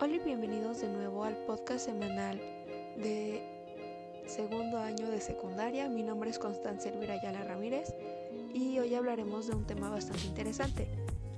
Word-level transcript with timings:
Hola 0.00 0.16
y 0.16 0.18
bienvenidos 0.18 0.80
de 0.80 0.88
nuevo 0.88 1.24
al 1.24 1.36
podcast 1.46 1.86
semanal 1.86 2.38
de 2.96 3.42
segundo 4.26 4.78
año 4.78 5.08
de 5.10 5.20
secundaria. 5.20 5.88
Mi 5.88 6.02
nombre 6.02 6.30
es 6.30 6.38
Constancia 6.38 6.90
Elvira 6.90 7.14
Ayala 7.14 7.44
Ramírez 7.44 7.94
y 8.52 8.78
hoy 8.78 8.94
hablaremos 8.94 9.46
de 9.46 9.54
un 9.54 9.64
tema 9.66 9.90
bastante 9.90 10.26
interesante, 10.26 10.88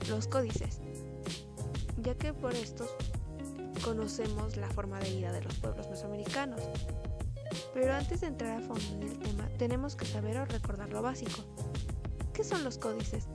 los 0.09 0.29
códices, 0.29 0.80
ya 2.03 2.14
que 2.14 2.32
por 2.32 2.54
estos 2.54 2.88
conocemos 3.85 4.57
la 4.57 4.68
forma 4.71 4.98
de 5.00 5.11
vida 5.11 5.32
de 5.32 5.43
los 5.43 5.55
pueblos 5.59 5.89
mesoamericanos. 5.91 6.61
Pero 7.75 7.93
antes 7.93 8.23
de 8.23 8.29
entrar 8.29 8.62
a 8.62 8.66
fondo 8.66 8.96
en 8.96 9.02
el 9.02 9.18
tema, 9.18 9.48
tenemos 9.59 9.96
que 9.96 10.07
saber 10.07 10.39
o 10.39 10.45
recordar 10.46 10.91
lo 10.91 11.02
básico. 11.02 11.43
¿Qué 12.32 12.45
son 12.45 12.64
los 12.64 12.79
códices? 12.79 13.29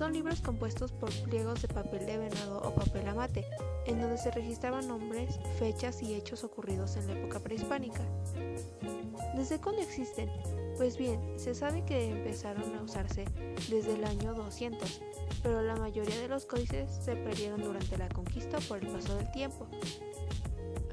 Son 0.00 0.14
libros 0.14 0.40
compuestos 0.40 0.92
por 0.92 1.12
pliegos 1.24 1.60
de 1.60 1.68
papel 1.68 2.06
de 2.06 2.16
venado 2.16 2.62
o 2.64 2.74
papel 2.74 3.06
amate, 3.06 3.44
en 3.84 4.00
donde 4.00 4.16
se 4.16 4.30
registraban 4.30 4.88
nombres, 4.88 5.38
fechas 5.58 6.00
y 6.00 6.14
hechos 6.14 6.42
ocurridos 6.42 6.96
en 6.96 7.06
la 7.06 7.12
época 7.12 7.38
prehispánica. 7.38 8.00
¿Desde 9.36 9.60
cuándo 9.60 9.82
existen? 9.82 10.30
Pues 10.78 10.96
bien, 10.96 11.20
se 11.36 11.54
sabe 11.54 11.84
que 11.84 12.12
empezaron 12.12 12.74
a 12.76 12.82
usarse 12.82 13.26
desde 13.68 13.92
el 13.92 14.04
año 14.04 14.32
200, 14.32 15.02
pero 15.42 15.60
la 15.60 15.76
mayoría 15.76 16.18
de 16.18 16.28
los 16.28 16.46
códices 16.46 16.90
se 16.90 17.14
perdieron 17.16 17.62
durante 17.62 17.98
la 17.98 18.08
conquista 18.08 18.56
por 18.60 18.78
el 18.78 18.86
paso 18.86 19.14
del 19.16 19.30
tiempo. 19.32 19.66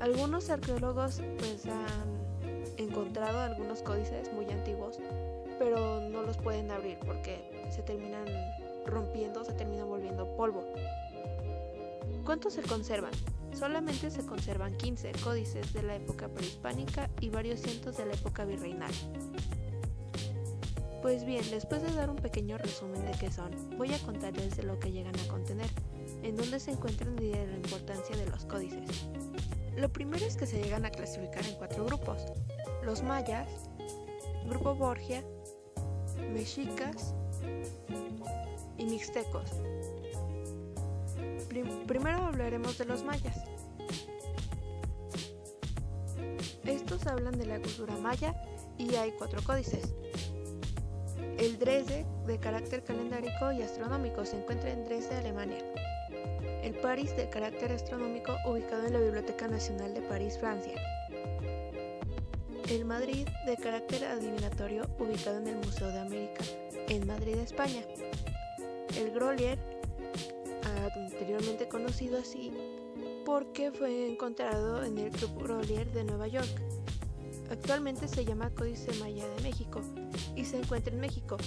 Algunos 0.02 0.50
arqueólogos 0.50 1.22
pues 1.40 1.66
han 1.66 2.76
encontrado 2.76 3.40
algunos 3.40 3.82
códices 3.84 4.34
muy 4.34 4.50
antiguos, 4.52 5.00
pero 5.60 6.02
no 6.02 6.17
pueden 6.38 6.72
abrir 6.72 6.98
porque 7.06 7.68
se 7.70 7.82
terminan 7.82 8.26
rompiendo, 8.86 9.44
se 9.44 9.54
terminan 9.54 9.88
volviendo 9.88 10.36
polvo. 10.36 10.64
¿Cuántos 12.26 12.54
se 12.54 12.62
conservan? 12.62 13.12
Solamente 13.54 14.12
se 14.12 14.26
conservan 14.26 14.76
15 14.78 15.14
códices 15.24 15.74
de 15.74 15.84
la 15.84 15.96
época 15.96 16.28
prehispánica 16.28 17.10
y 17.22 17.30
varios 17.30 17.62
cientos 17.62 17.98
de 17.98 18.06
la 18.06 18.14
época 18.14 18.46
virreinal. 18.46 18.92
Pues 21.02 21.26
bien, 21.26 21.44
después 21.52 21.82
de 21.82 21.94
dar 21.94 22.10
un 22.10 22.18
pequeño 22.18 22.58
resumen 22.58 23.06
de 23.06 23.18
qué 23.18 23.32
son, 23.32 23.52
voy 23.78 23.94
a 23.94 24.00
contarles 24.00 24.58
de 24.58 24.64
lo 24.64 24.80
que 24.80 24.92
llegan 24.92 25.18
a 25.20 25.28
contener, 25.28 25.70
en 26.24 26.36
dónde 26.36 26.60
se 26.60 26.72
encuentran 26.72 27.18
y 27.22 27.30
de 27.30 27.48
la 27.48 27.56
importancia 27.56 28.16
de 28.18 28.28
los 28.28 28.46
códices. 28.46 29.08
Lo 29.78 29.90
primero 29.90 30.26
es 30.26 30.36
que 30.36 30.48
se 30.48 30.62
llegan 30.62 30.86
a 30.86 30.90
clasificar 30.90 31.46
en 31.46 31.56
cuatro 31.56 31.86
grupos. 31.86 32.26
Los 32.84 33.04
mayas, 33.04 33.48
grupo 34.48 34.76
Borgia, 34.76 35.24
mexicas 36.34 37.14
y 38.78 38.86
mixtecos. 38.86 39.52
primero 41.88 42.26
hablaremos 42.26 42.78
de 42.78 42.86
los 42.86 43.04
mayas. 43.04 43.44
Estos 46.66 47.08
hablan 47.08 47.38
de 47.38 47.46
la 47.46 47.60
cultura 47.60 47.96
maya 47.96 48.36
y 48.78 48.96
hay 48.96 49.12
cuatro 49.12 49.42
códices. 49.44 49.94
El 51.38 51.60
Dresde, 51.60 52.06
de 52.26 52.40
carácter 52.40 52.84
calendárico 52.84 53.52
y 53.52 53.62
astronómico, 53.62 54.26
se 54.26 54.38
encuentra 54.38 54.72
en 54.72 54.84
Dresde, 54.86 55.16
Alemania. 55.16 55.64
El 56.64 56.74
Paris, 56.76 57.16
de 57.16 57.30
carácter 57.30 57.72
astronómico, 57.72 58.36
ubicado 58.46 58.86
en 58.86 58.94
la 58.94 59.00
Biblioteca 59.00 59.48
Nacional 59.48 59.94
de 59.94 60.02
París, 60.02 60.38
Francia. 60.40 60.74
El 62.70 62.86
Madrid, 62.86 63.28
de 63.46 63.58
carácter 63.58 64.04
adivinatorio, 64.06 64.90
ubicado 65.00 65.38
en 65.38 65.48
el 65.48 65.56
Museo 65.58 65.90
de 65.90 66.00
América, 66.00 66.44
en 66.90 67.08
Madrid, 67.08 67.36
España 67.38 67.82
el 68.98 69.12
Grolier, 69.12 69.60
anteriormente 70.96 71.68
conocido 71.68 72.18
así, 72.18 72.52
porque 73.26 73.72
fue 73.72 74.12
encontrado 74.12 74.84
en 74.84 74.98
el 74.98 75.12
Club 75.12 75.44
Grolier 75.44 75.92
de 75.92 76.04
Nueva 76.04 76.28
York. 76.28 76.62
Actualmente 77.52 78.08
se 78.08 78.26
llama 78.26 78.50
Códice 78.50 78.92
Maya 79.00 79.28
de 79.28 79.44
México 79.44 79.82
y 80.36 80.46
se 80.46 80.58
encuentra 80.58 80.94
en 80.94 81.00
México. 81.00 81.38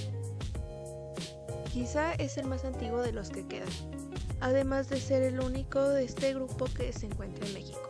Quizá 1.73 2.15
es 2.15 2.37
el 2.37 2.47
más 2.47 2.65
antiguo 2.65 3.01
de 3.03 3.13
los 3.13 3.31
que 3.31 3.47
quedan, 3.47 3.69
además 4.41 4.89
de 4.89 5.01
ser 5.01 5.23
el 5.23 5.41
único 5.41 5.81
de 5.89 6.05
este 6.05 6.35
grupo 6.35 6.67
que 6.67 6.93
se 6.93 7.07
encuentra 7.07 7.47
en 7.47 7.55
México. 7.55 7.89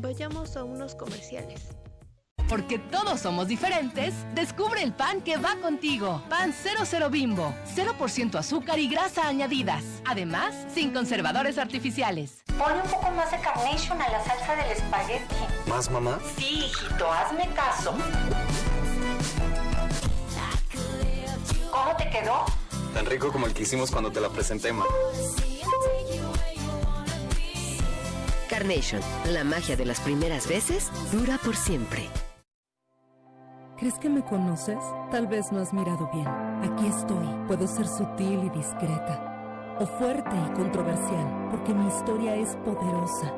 Vayamos 0.00 0.56
a 0.56 0.64
unos 0.64 0.94
comerciales. 0.94 1.60
Porque 2.48 2.78
todos 2.78 3.20
somos 3.20 3.46
diferentes, 3.46 4.14
descubre 4.34 4.82
el 4.82 4.92
pan 4.92 5.20
que 5.20 5.36
va 5.36 5.56
contigo. 5.56 6.22
Pan 6.28 6.52
00 6.52 7.10
Bimbo. 7.10 7.54
0% 7.76 8.34
azúcar 8.36 8.78
y 8.78 8.88
grasa 8.88 9.28
añadidas. 9.28 9.84
Además, 10.06 10.54
sin 10.74 10.92
conservadores 10.92 11.58
artificiales. 11.58 12.42
Pone 12.58 12.80
un 12.82 12.90
poco 12.90 13.10
más 13.12 13.30
de 13.30 13.38
carnation 13.40 14.00
a 14.00 14.08
la 14.08 14.24
salsa 14.24 14.56
del 14.56 14.72
espagueti. 14.72 15.34
¿Más, 15.68 15.90
mamá? 15.90 16.18
Sí, 16.36 16.64
hijito, 16.64 17.12
hazme 17.12 17.48
caso. 17.54 17.94
¿Cómo 21.70 21.96
te 21.96 22.10
quedó? 22.10 22.46
Tan 22.94 23.06
rico 23.06 23.30
como 23.30 23.46
el 23.46 23.54
que 23.54 23.62
hicimos 23.62 23.90
cuando 23.90 24.10
te 24.10 24.20
la 24.20 24.30
presenté, 24.30 24.72
ma. 24.72 24.84
La 29.32 29.42
magia 29.42 29.74
de 29.74 29.86
las 29.86 30.00
primeras 30.00 30.46
veces 30.46 30.90
dura 31.10 31.38
por 31.42 31.56
siempre. 31.56 32.10
¿Crees 33.78 33.98
que 33.98 34.10
me 34.10 34.22
conoces? 34.22 34.76
Tal 35.10 35.26
vez 35.26 35.50
no 35.50 35.60
has 35.60 35.72
mirado 35.72 36.10
bien. 36.12 36.26
Aquí 36.26 36.86
estoy. 36.86 37.26
Puedo 37.46 37.66
ser 37.66 37.88
sutil 37.88 38.44
y 38.44 38.50
discreta. 38.50 39.76
O 39.80 39.86
fuerte 39.86 40.36
y 40.36 40.52
controversial, 40.52 41.48
porque 41.50 41.72
mi 41.72 41.86
historia 41.88 42.36
es 42.36 42.56
poderosa. 42.56 43.32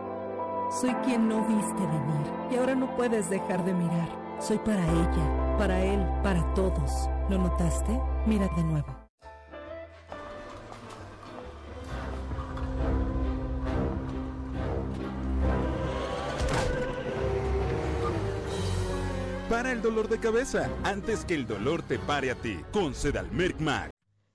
Soy 0.81 0.93
quien 1.05 1.29
no 1.29 1.47
viste 1.47 1.87
venir 1.87 2.27
y 2.51 2.57
ahora 2.57 2.75
no 2.75 2.97
puedes 2.97 3.31
dejar 3.31 3.65
de 3.65 3.75
mirar. 3.75 4.09
Soy 4.41 4.59
para 4.59 4.85
ella, 4.85 5.57
para 5.57 5.85
él, 5.85 6.05
para 6.25 6.43
todos. 6.55 7.09
¿Lo 7.31 7.39
notaste? 7.39 7.97
Mira 8.27 8.49
de 8.57 8.65
nuevo. 8.65 9.02
Para 19.53 19.71
el 19.71 19.83
dolor 19.83 20.09
de 20.09 20.19
cabeza 20.19 20.75
antes 20.83 21.27
que 21.27 21.35
el 21.35 21.47
dolor 21.47 21.83
te 21.83 21.99
pare 21.99 22.31
a 22.31 22.35
ti 22.35 22.59
con 22.73 22.95
Sedalmerc 22.95 23.61
Mag. 23.61 23.91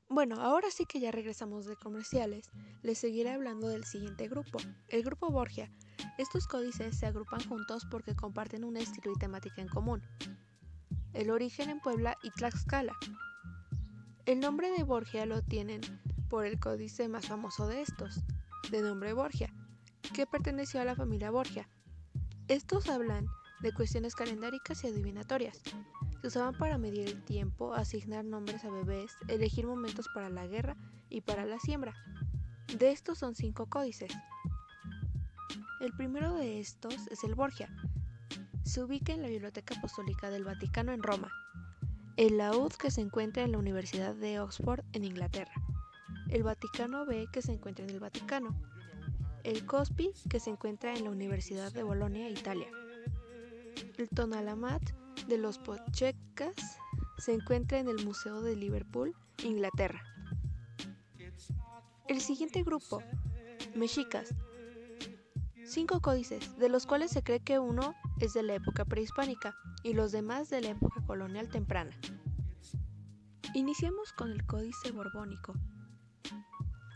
Bueno, 0.08 0.40
ahora 0.40 0.68
sí 0.70 0.86
que 0.86 1.00
ya 1.00 1.12
regresamos 1.12 1.66
de 1.66 1.76
comerciales, 1.76 2.52
les 2.84 3.00
seguiré 3.00 3.32
hablando 3.32 3.68
del 3.68 3.84
siguiente 3.84 4.28
grupo, 4.28 4.60
el 4.90 5.02
grupo 5.02 5.32
Borgia. 5.32 5.72
Estos 6.20 6.46
códices 6.46 7.00
se 7.00 7.08
agrupan 7.08 7.44
juntos 7.50 7.88
porque 7.90 8.16
comparten 8.16 8.64
un 8.64 8.78
estilo 8.78 9.12
y 9.12 9.18
temática 9.18 9.60
en 9.60 9.70
común. 9.70 10.04
El 11.14 11.32
origen 11.32 11.72
en 11.72 11.80
Puebla 11.80 12.16
y 12.22 12.30
Tlaxcala. 12.30 12.96
El 14.28 14.40
nombre 14.40 14.70
de 14.70 14.84
Borgia 14.84 15.26
lo 15.26 15.42
tienen 15.42 15.82
por 16.30 16.46
el 16.46 16.60
códice 16.60 17.10
más 17.10 17.26
famoso 17.26 17.68
de 17.68 17.82
estos, 17.82 18.22
de 18.70 18.84
nombre 18.84 19.14
Borgia, 19.14 19.52
que 20.14 20.28
perteneció 20.28 20.80
a 20.80 20.86
la 20.86 20.96
familia 20.96 21.32
Borgia. 21.32 21.68
Estos 22.48 22.88
hablan 22.88 23.26
de 23.60 23.74
cuestiones 23.74 24.16
calendáricas 24.16 24.84
y 24.84 24.88
adivinatorias. 24.88 25.62
Se 26.22 26.28
usaban 26.28 26.58
para 26.58 26.78
medir 26.78 27.08
el 27.08 27.24
tiempo, 27.24 27.74
asignar 27.74 28.26
nombres 28.26 28.64
a 28.66 28.70
bebés, 28.70 29.12
elegir 29.28 29.66
momentos 29.66 30.08
para 30.14 30.30
la 30.30 30.48
guerra 30.48 30.76
y 31.10 31.22
para 31.22 31.46
la 31.46 31.60
siembra. 31.60 31.94
De 32.78 32.92
estos 32.92 33.20
son 33.20 33.36
cinco 33.36 33.68
códices. 33.68 34.12
El 35.80 35.94
primero 35.94 36.34
de 36.36 36.60
estos 36.60 37.08
es 37.08 37.24
el 37.24 37.36
Borgia. 37.36 37.70
Se 38.64 38.84
ubica 38.84 39.14
en 39.14 39.22
la 39.22 39.30
Biblioteca 39.30 39.76
Apostólica 39.78 40.30
del 40.30 40.44
Vaticano 40.44 40.92
en 40.92 41.04
Roma. 41.04 41.32
El 42.18 42.38
laúd 42.38 42.74
que 42.74 42.92
se 42.92 43.02
encuentra 43.02 43.44
en 43.44 43.52
la 43.52 43.60
Universidad 43.60 44.16
de 44.16 44.40
Oxford 44.40 44.84
en 44.94 45.06
Inglaterra. 45.06 45.54
El 46.30 46.44
Vaticano 46.44 47.06
B 47.06 47.28
que 47.32 47.42
se 47.42 47.54
encuentra 47.54 47.86
en 47.86 47.92
el 47.92 48.00
Vaticano. 48.00 48.60
El 49.44 49.66
Cospi 49.66 50.12
que 50.30 50.40
se 50.40 50.50
encuentra 50.50 50.96
en 50.96 51.06
la 51.06 51.12
Universidad 51.12 51.72
de 51.72 51.84
Bolonia, 51.84 52.30
Italia. 52.30 52.68
El 53.98 54.10
Tonalamat 54.10 54.82
de 55.28 55.38
los 55.38 55.58
Pochecas 55.60 56.56
se 57.18 57.34
encuentra 57.34 57.80
en 57.80 57.88
el 57.88 58.06
Museo 58.06 58.42
de 58.42 58.56
Liverpool, 58.56 59.16
Inglaterra. 59.44 60.04
El 62.08 62.22
siguiente 62.22 62.64
grupo, 62.64 63.02
Mexicas. 63.76 64.34
Cinco 65.66 66.02
códices, 66.02 66.58
de 66.58 66.70
los 66.70 66.86
cuales 66.86 67.12
se 67.12 67.24
cree 67.24 67.42
que 67.42 67.60
uno 67.60 67.94
es 68.20 68.34
de 68.34 68.44
la 68.44 68.56
época 68.56 68.86
prehispánica 68.86 69.56
y 69.84 69.94
los 69.94 70.12
demás 70.12 70.50
de 70.50 70.62
la 70.62 70.70
época 70.70 71.02
colonial 71.06 71.50
temprana. 71.50 71.92
Iniciamos 73.54 74.14
con 74.14 74.32
el 74.32 74.46
Códice 74.46 74.92
Borbónico. 74.92 75.54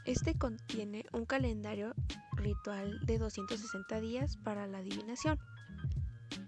Este 0.06 0.38
contiene 0.38 1.06
un 1.12 1.26
calendario 1.26 1.94
ritual 2.34 3.00
de 3.06 3.18
260 3.18 4.00
días 4.00 4.38
para 4.38 4.68
la 4.68 4.80
adivinación. 4.80 5.40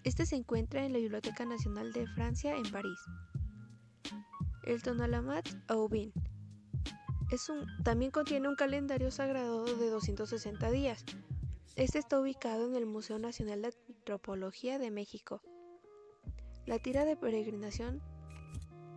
Este 0.04 0.26
se 0.26 0.36
encuentra 0.36 0.86
en 0.86 0.92
la 0.92 1.00
Biblioteca 1.00 1.46
Nacional 1.46 1.94
de 1.94 2.06
Francia 2.08 2.56
en 2.58 2.70
París. 2.72 3.00
El 4.66 4.84
Tonalamat 4.84 5.48
Aubin. 5.68 6.12
También 7.84 8.12
contiene 8.12 8.50
un 8.50 8.56
calendario 8.56 9.12
sagrado 9.12 9.64
de 9.64 9.90
260 9.90 10.72
días. 10.72 11.06
Este 11.76 12.00
está 12.00 12.20
ubicado 12.20 12.68
en 12.68 12.76
el 12.76 12.86
Museo 12.86 13.18
Nacional 13.18 13.62
de 13.62 13.74
Antropología 13.88 14.78
de 14.78 14.92
México. 14.92 15.42
La 16.66 16.80
tira 16.80 17.06
de 17.06 17.16
peregrinación. 17.16 18.02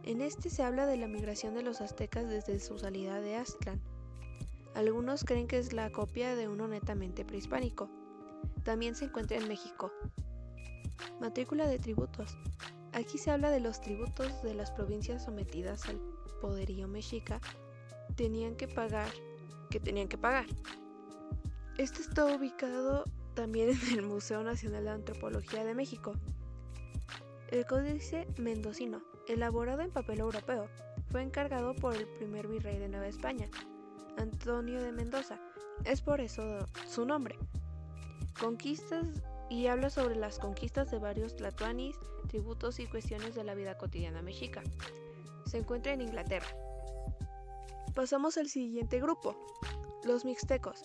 En 0.03 0.21
este 0.21 0.51
se 0.51 0.65
habla 0.65 0.87
de 0.87 0.97
la 0.97 1.07
migración 1.07 1.55
de 1.55 1.63
los 1.63 1.81
aztecas 1.81 2.29
desde 2.29 2.59
su 2.59 2.79
salida 2.79 3.21
de 3.21 3.37
Aztlán. 3.37 3.81
Algunos 4.75 5.25
creen 5.25 5.47
que 5.47 5.59
es 5.59 5.73
la 5.73 5.91
copia 5.91 6.35
de 6.35 6.49
uno 6.49 6.67
netamente 6.69 7.25
prehispánico. 7.25 7.89
También 8.65 8.97
se 8.97 9.07
encuentra 9.07 9.39
en 9.39 9.49
México. 9.49 9.93
Matrícula 11.21 11.67
de 11.67 11.79
tributos. 11.79 12.37
Aquí 12.93 13.19
se 13.19 13.31
habla 13.31 13.51
de 13.51 13.61
los 13.61 13.81
tributos 13.81 14.43
de 14.43 14.55
las 14.55 14.71
provincias 14.71 15.25
sometidas 15.25 15.87
al 15.89 16.01
poderío 16.41 16.89
mexica. 16.89 17.41
Tenían 18.17 18.57
que 18.57 18.69
pagar, 18.69 19.09
que 19.71 19.81
tenían 19.81 20.09
que 20.09 20.19
pagar. 20.19 20.47
Este 21.79 22.01
está 22.01 22.25
ubicado 22.25 23.05
también 23.35 23.71
en 23.71 23.99
el 23.99 24.03
Museo 24.03 24.43
Nacional 24.43 24.85
de 24.85 24.91
Antropología 24.91 25.65
de 25.65 25.75
México. 25.75 26.15
El 27.51 27.67
Códice 27.67 28.27
Mendocino, 28.39 29.03
elaborado 29.29 29.83
en 29.83 29.91
papel 29.91 30.21
europeo, 30.21 30.69
fue 31.11 31.23
encargado 31.23 31.75
por 31.75 31.95
el 31.95 32.07
primer 32.07 32.49
virrey 32.49 32.79
de 32.79 32.89
Nueva 32.89 33.07
España, 33.07 33.49
Antonio 34.17 34.83
de 34.83 34.91
Mendoza. 34.91 35.39
Es 35.85 36.01
por 36.01 36.21
eso 36.21 36.43
su 36.89 37.05
nombre. 37.05 37.39
Conquistas 38.41 39.07
y 39.49 39.67
habla 39.69 39.91
sobre 39.91 40.17
las 40.17 40.39
conquistas 40.39 40.91
de 40.91 40.99
varios 40.99 41.37
tlatoanis, 41.37 41.97
tributos 42.29 42.81
y 42.81 42.87
cuestiones 42.87 43.35
de 43.35 43.45
la 43.45 43.55
vida 43.55 43.79
cotidiana 43.79 44.23
mexica. 44.23 44.63
Se 45.47 45.59
encuentra 45.59 45.93
en 45.93 46.03
Inglaterra. 46.03 46.49
Pasamos 47.95 48.37
al 48.37 48.49
siguiente 48.49 49.01
grupo, 49.01 49.37
los 50.05 50.25
mixtecos. 50.25 50.83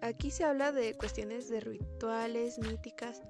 Aquí 0.00 0.30
se 0.30 0.44
habla 0.44 0.72
de 0.72 0.96
cuestiones 0.96 1.48
de 1.48 1.60
rituales, 1.60 2.58
míticas 2.58 3.22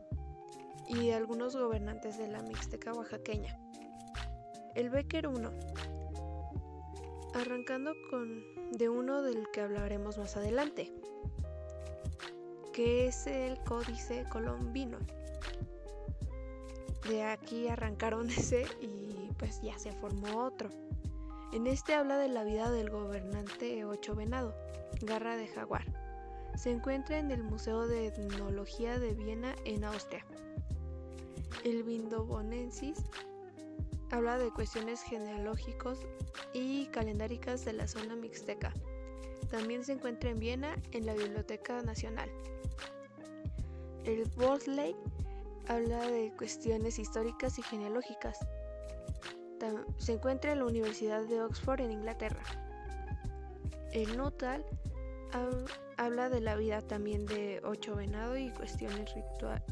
y 0.89 1.07
de 1.07 1.15
algunos 1.15 1.55
gobernantes 1.55 2.19
de 2.19 2.29
la 2.29 2.43
mixteca 2.43 2.93
oaxaqueña. 2.93 3.59
El 4.75 4.89
Becker 4.89 5.29
1. 5.29 5.53
Arrancando 7.35 7.93
con 8.11 8.43
de 8.73 8.89
uno 8.89 9.23
del 9.23 9.51
que 9.53 9.61
hablaremos 9.61 10.17
más 10.17 10.37
adelante, 10.37 10.91
que 12.73 13.07
es 13.07 13.27
el 13.27 13.59
Códice 13.65 14.25
Colombino. 14.31 14.99
De 17.09 17.25
aquí 17.25 17.69
arrancaron 17.69 18.31
ese 18.31 18.67
y 18.81 19.31
pues 19.39 19.61
ya 19.63 19.79
se 19.79 19.93
formó 19.93 20.45
otro. 20.45 20.71
En 21.53 21.67
este 21.67 21.95
habla 21.95 22.17
de 22.17 22.29
la 22.29 22.45
vida 22.45 22.71
del 22.71 22.91
gobernante 22.91 23.85
Ocho 23.85 24.15
Venado, 24.15 24.55
Garra 25.03 25.37
de 25.37 25.49
Jaguar. 25.49 25.85
Se 26.57 26.71
encuentra 26.71 27.19
en 27.19 27.31
el 27.31 27.43
Museo 27.43 27.87
de 27.87 28.07
Etnología 28.07 28.99
de 28.99 29.15
Viena 29.15 29.55
en 29.65 29.85
Austria. 29.85 30.25
El 31.65 31.83
Vindobonensis 31.83 33.05
habla 34.11 34.39
de 34.39 34.51
cuestiones 34.51 35.03
genealógicos 35.03 35.99
y 36.53 36.87
calendáricas 36.87 37.65
de 37.65 37.73
la 37.73 37.87
zona 37.87 38.17
mixteca. 38.17 38.73
También 39.53 39.85
se 39.85 39.93
encuentra 39.93 40.31
en 40.31 40.39
Viena 40.39 40.75
en 40.93 41.05
la 41.05 41.13
Biblioteca 41.13 41.83
Nacional. 41.83 42.31
El 44.05 44.27
Worsley 44.39 44.97
habla 45.69 46.09
de 46.09 46.33
cuestiones 46.39 46.99
históricas 46.99 47.59
y 47.59 47.63
genealógicas. 47.63 48.39
Se 49.99 50.15
encuentra 50.15 50.53
en 50.53 50.61
la 50.61 50.65
Universidad 50.65 51.23
de 51.27 51.43
Oxford 51.43 51.83
en 51.83 51.93
Inglaterra. 51.93 52.43
El 53.93 54.17
Nuttall 54.17 54.65
habla 55.99 56.31
de 56.31 56.41
la 56.41 56.57
vida 56.57 56.81
también 56.81 57.27
de 57.27 57.61
Ocho 57.63 57.95
Venado 57.95 58.39
y 58.39 58.51
cuestiones 58.53 59.15
rituales. 59.15 59.63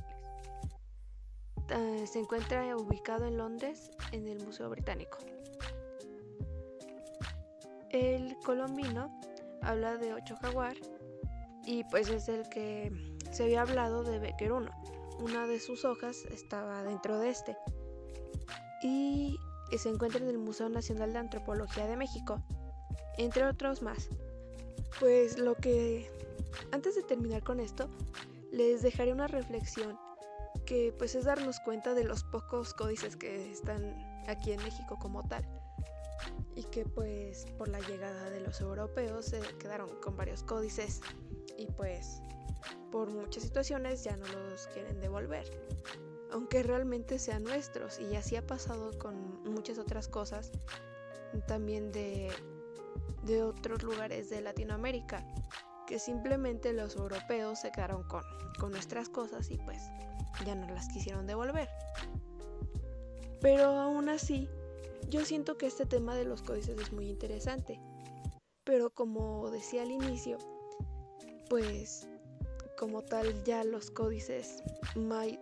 Se 2.04 2.18
encuentra 2.18 2.76
ubicado 2.76 3.24
en 3.24 3.38
Londres 3.38 3.90
en 4.12 4.28
el 4.28 4.44
Museo 4.44 4.68
Británico. 4.68 5.16
El 7.88 8.36
colombino 8.44 9.18
habla 9.62 9.96
de 9.96 10.14
Ocho 10.14 10.36
Jaguar 10.36 10.76
y 11.64 11.84
pues 11.84 12.08
es 12.08 12.28
el 12.28 12.48
que 12.48 12.92
se 13.30 13.44
había 13.44 13.62
hablado 13.62 14.02
de 14.02 14.18
Becker 14.18 14.52
1. 14.52 14.70
Una 15.20 15.46
de 15.46 15.60
sus 15.60 15.84
hojas 15.84 16.24
estaba 16.26 16.82
dentro 16.82 17.18
de 17.18 17.30
este 17.30 17.56
y 18.82 19.38
se 19.76 19.88
encuentra 19.88 20.20
en 20.20 20.28
el 20.28 20.38
Museo 20.38 20.68
Nacional 20.68 21.12
de 21.12 21.18
Antropología 21.18 21.86
de 21.86 21.96
México, 21.96 22.42
entre 23.18 23.44
otros 23.44 23.82
más. 23.82 24.08
Pues 24.98 25.38
lo 25.38 25.54
que 25.54 26.10
antes 26.72 26.96
de 26.96 27.02
terminar 27.02 27.42
con 27.42 27.60
esto, 27.60 27.88
les 28.50 28.82
dejaré 28.82 29.12
una 29.12 29.28
reflexión 29.28 29.98
que 30.66 30.94
pues 30.98 31.14
es 31.14 31.24
darnos 31.24 31.60
cuenta 31.60 31.94
de 31.94 32.04
los 32.04 32.24
pocos 32.24 32.74
códices 32.74 33.16
que 33.16 33.50
están 33.50 33.94
aquí 34.26 34.52
en 34.52 34.62
México 34.62 34.98
como 34.98 35.22
tal 35.22 35.59
y 36.60 36.64
que 36.64 36.84
pues 36.84 37.46
por 37.56 37.68
la 37.68 37.80
llegada 37.80 38.28
de 38.28 38.40
los 38.40 38.60
europeos 38.60 39.24
se 39.24 39.40
quedaron 39.58 39.88
con 40.02 40.14
varios 40.14 40.42
códices 40.42 41.00
y 41.56 41.66
pues 41.68 42.20
por 42.92 43.10
muchas 43.10 43.42
situaciones 43.42 44.04
ya 44.04 44.14
no 44.16 44.26
los 44.26 44.66
quieren 44.68 45.00
devolver 45.00 45.46
aunque 46.32 46.62
realmente 46.62 47.18
sean 47.18 47.42
nuestros. 47.42 47.98
Y 47.98 48.14
así 48.14 48.36
ha 48.36 48.46
pasado 48.46 48.96
con 48.98 49.42
muchas 49.44 49.78
otras 49.78 50.06
cosas 50.06 50.52
también 51.46 51.90
de, 51.92 52.30
de 53.24 53.42
otros 53.42 53.82
lugares 53.82 54.30
de 54.30 54.40
Latinoamérica 54.40 55.24
que 55.86 55.98
simplemente 55.98 56.72
los 56.72 56.94
europeos 56.94 57.60
se 57.60 57.72
quedaron 57.72 58.04
con, 58.04 58.22
con 58.60 58.70
nuestras 58.70 59.08
cosas 59.08 59.50
y 59.50 59.58
pues 59.58 59.82
ya 60.46 60.54
no 60.54 60.72
las 60.72 60.86
quisieron 60.88 61.26
devolver. 61.26 61.68
Pero 63.40 63.64
aún 63.64 64.08
así 64.08 64.48
yo 65.08 65.24
siento 65.24 65.56
que 65.56 65.66
este 65.66 65.86
tema 65.86 66.14
de 66.14 66.24
los 66.24 66.42
códices 66.42 66.78
es 66.78 66.92
muy 66.92 67.08
interesante, 67.08 67.80
pero 68.64 68.90
como 68.90 69.50
decía 69.50 69.82
al 69.82 69.90
inicio, 69.90 70.38
pues 71.48 72.06
como 72.78 73.02
tal 73.02 73.44
ya 73.44 73.62
los 73.64 73.90
códices 73.90 74.62
muy, 74.94 75.38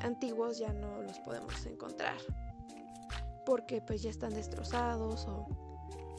antiguos 0.00 0.58
ya 0.58 0.72
no 0.72 1.02
los 1.02 1.18
podemos 1.20 1.66
encontrar, 1.66 2.16
porque 3.44 3.82
pues 3.82 4.02
ya 4.02 4.10
están 4.10 4.32
destrozados 4.32 5.26
o 5.26 5.46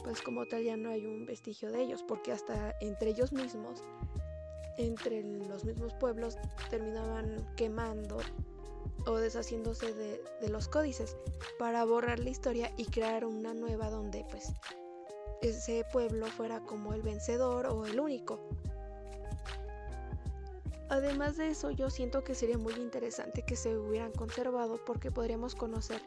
pues 0.04 0.22
como 0.22 0.46
tal 0.46 0.62
ya 0.62 0.76
no 0.76 0.90
hay 0.90 1.04
un 1.04 1.26
vestigio 1.26 1.72
de 1.72 1.82
ellos, 1.82 2.04
porque 2.06 2.30
hasta 2.30 2.76
entre 2.80 3.10
ellos 3.10 3.32
mismos, 3.32 3.82
entre 4.78 5.22
los 5.22 5.64
mismos 5.64 5.94
pueblos, 5.94 6.38
terminaban 6.70 7.44
quemando 7.56 8.18
o 9.06 9.16
deshaciéndose 9.16 9.94
de, 9.94 10.20
los 10.48 10.68
códices 10.68 11.16
para 11.58 11.84
borrar 11.84 12.18
la 12.18 12.30
historia 12.30 12.72
y 12.76 12.86
crear 12.86 13.24
una 13.24 13.54
nueva 13.54 13.88
donde 13.88 14.24
pues 14.30 14.52
ese 15.42 15.84
pueblo 15.92 16.26
fuera 16.26 16.60
como 16.60 16.92
el 16.92 17.02
vencedor 17.02 17.66
o 17.66 17.86
el 17.86 18.00
único. 18.00 18.40
Además 20.88 21.36
de 21.36 21.48
eso, 21.48 21.70
yo 21.70 21.90
siento 21.90 22.22
que 22.22 22.34
sería 22.34 22.58
muy 22.58 22.74
interesante 22.74 23.42
que 23.42 23.56
se 23.56 23.76
hubieran 23.76 24.12
conservado 24.12 24.84
porque 24.84 25.10
podríamos 25.10 25.54
conocer, 25.54 26.00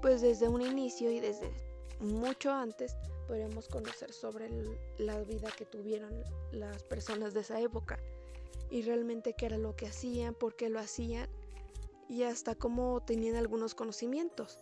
pues 0.00 0.20
desde 0.20 0.48
un 0.48 0.62
inicio 0.62 1.10
y 1.10 1.18
desde 1.18 1.52
mucho 2.00 2.52
antes, 2.52 2.96
podríamos 3.26 3.68
conocer 3.68 4.12
sobre 4.12 4.48
la 4.98 5.20
vida 5.24 5.50
que 5.56 5.66
tuvieron 5.66 6.10
las 6.52 6.82
personas 6.84 7.34
de 7.34 7.40
esa 7.40 7.60
época 7.60 7.98
y 8.70 8.82
realmente 8.82 9.34
qué 9.34 9.46
era 9.46 9.58
lo 9.58 9.74
que 9.74 9.86
hacían, 9.86 10.34
por 10.34 10.54
qué 10.54 10.68
lo 10.68 10.78
hacían 10.78 11.28
y 12.08 12.22
hasta 12.22 12.54
cómo 12.54 13.02
tenían 13.02 13.36
algunos 13.36 13.74
conocimientos. 13.74 14.58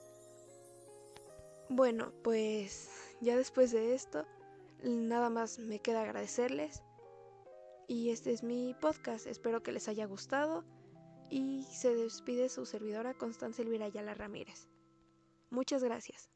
Bueno, 1.69 2.13
pues 2.23 2.91
ya 3.21 3.37
después 3.37 3.73
de 3.73 3.95
esto, 3.95 4.25
nada 4.83 5.31
más 5.31 5.59
me 5.59 5.81
queda 5.81 6.03
agradecerles. 6.03 6.83
Y 7.89 8.11
este 8.11 8.33
es 8.33 8.43
mi 8.43 8.75
podcast, 8.81 9.27
espero 9.27 9.63
que 9.63 9.73
les 9.73 9.89
haya 9.89 10.07
gustado. 10.07 10.65
Y 11.29 11.65
se 11.65 11.95
despide 11.95 12.49
su 12.49 12.67
servidora 12.67 13.15
Constanza 13.15 13.63
Elvira 13.63 13.87
Ayala 13.87 14.15
Ramírez. 14.15 14.69
Muchas 15.51 15.83
gracias. 15.83 16.36